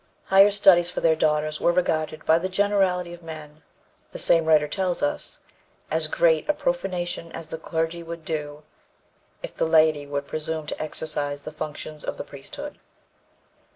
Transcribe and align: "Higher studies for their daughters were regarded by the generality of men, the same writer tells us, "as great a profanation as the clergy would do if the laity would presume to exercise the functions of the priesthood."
"Higher 0.33 0.49
studies 0.49 0.89
for 0.89 0.99
their 0.99 1.15
daughters 1.15 1.61
were 1.61 1.71
regarded 1.71 2.25
by 2.25 2.39
the 2.39 2.49
generality 2.49 3.13
of 3.13 3.21
men, 3.21 3.61
the 4.11 4.17
same 4.17 4.45
writer 4.45 4.67
tells 4.67 5.03
us, 5.03 5.41
"as 5.91 6.07
great 6.07 6.49
a 6.49 6.55
profanation 6.55 7.31
as 7.33 7.49
the 7.49 7.59
clergy 7.59 8.01
would 8.01 8.25
do 8.25 8.63
if 9.43 9.55
the 9.55 9.65
laity 9.67 10.07
would 10.07 10.25
presume 10.25 10.65
to 10.65 10.81
exercise 10.81 11.43
the 11.43 11.51
functions 11.51 12.03
of 12.03 12.17
the 12.17 12.23
priesthood." 12.23 12.79